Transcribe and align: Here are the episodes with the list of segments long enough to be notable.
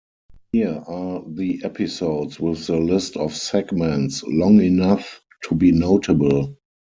Here 0.51 0.83
are 0.87 1.21
the 1.27 1.61
episodes 1.63 2.39
with 2.39 2.65
the 2.65 2.77
list 2.79 3.17
of 3.17 3.35
segments 3.35 4.23
long 4.23 4.59
enough 4.59 5.21
to 5.47 5.53
be 5.53 5.71
notable. 5.73 6.57